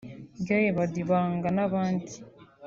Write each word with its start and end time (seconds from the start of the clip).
Guy 0.45 0.65
Badibanga 0.77 1.47
n’abandi 1.57 2.13